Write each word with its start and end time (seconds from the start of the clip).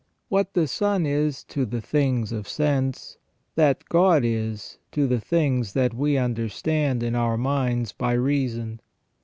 What 0.29 0.55
the 0.55 0.67
sun 0.67 1.05
is 1.05 1.43
to 1.43 1.63
the 1.63 1.79
things 1.79 2.31
of 2.31 2.49
sense, 2.49 3.19
that 3.53 3.85
God 3.87 4.23
is 4.25 4.79
to 4.93 5.05
the 5.05 5.19
things 5.19 5.73
that 5.73 5.93
we 5.93 6.17
understand 6.17 7.03
in 7.03 7.13
our 7.13 7.37
minds 7.37 7.91
by 7.91 8.13
reason. 8.13 8.79